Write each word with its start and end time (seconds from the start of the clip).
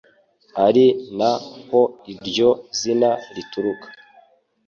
ari 0.65 0.85
na 1.17 1.31
ho 1.67 1.81
iryo 2.11 2.49
zina 2.79 3.11
rituruka. 3.35 3.87